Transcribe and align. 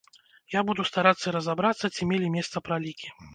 Я 0.53 0.61
буду 0.69 0.85
старацца 0.91 1.33
разабрацца, 1.35 1.85
ці 1.95 2.09
мелі 2.13 2.33
месца 2.39 2.65
пралікі. 2.71 3.07